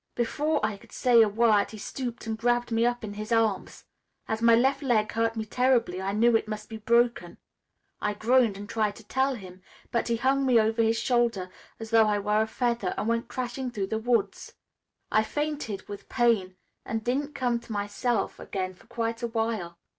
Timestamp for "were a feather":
12.17-12.95